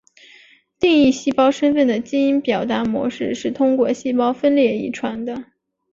[0.79, 5.45] 定义细胞身份的基因表达模式是通过细胞分裂遗传的。